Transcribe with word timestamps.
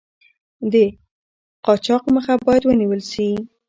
د 0.71 0.73
قاچاق 1.65 2.03
مخه 2.15 2.33
باید 2.45 2.63
ونیول 2.65 3.01
شي. 3.11 3.29